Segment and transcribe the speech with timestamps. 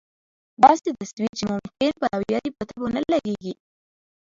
[0.63, 3.53] داسې تصویر چې ممکن پلویانو په طبع ونه لګېږي.